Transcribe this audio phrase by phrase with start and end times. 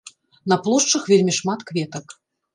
[0.53, 2.19] На плошчах вельмі шмат кветак.